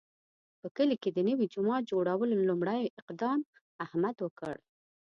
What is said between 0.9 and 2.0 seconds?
کې د نوي جومات